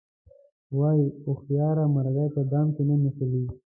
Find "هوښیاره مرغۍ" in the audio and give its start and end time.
1.23-2.27